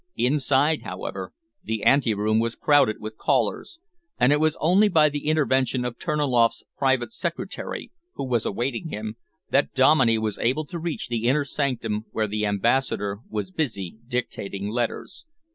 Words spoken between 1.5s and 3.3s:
the anteroom was crowded with